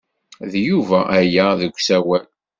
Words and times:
D 0.51 0.53
Yuba 0.67 0.99
aya 1.19 1.45
deg 1.59 1.73
usawal. 1.77 2.25